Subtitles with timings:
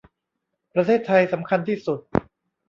[0.73, 1.99] ประเทศไทยสำคัญที่สุด